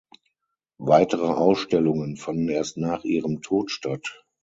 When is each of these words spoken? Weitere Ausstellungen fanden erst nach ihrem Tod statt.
Weitere 0.81 1.27
Ausstellungen 1.27 2.17
fanden 2.17 2.49
erst 2.49 2.75
nach 2.75 3.03
ihrem 3.03 3.43
Tod 3.43 3.69
statt. 3.69 4.23